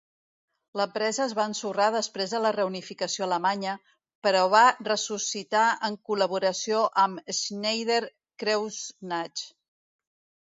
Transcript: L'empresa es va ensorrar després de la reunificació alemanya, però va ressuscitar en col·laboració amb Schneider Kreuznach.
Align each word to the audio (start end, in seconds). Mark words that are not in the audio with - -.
L'empresa 0.79 1.21
es 1.25 1.33
va 1.39 1.43
ensorrar 1.49 1.89
després 1.95 2.31
de 2.35 2.39
la 2.45 2.51
reunificació 2.55 3.25
alemanya, 3.25 3.73
però 4.27 4.41
va 4.53 4.63
ressuscitar 4.87 5.65
en 5.89 5.97
col·laboració 6.09 6.81
amb 7.05 7.29
Schneider 7.41 7.99
Kreuznach. 8.45 9.45